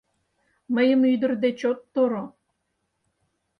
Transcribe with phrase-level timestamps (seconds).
[0.75, 2.25] Мыйым ӱдыр деч от торо!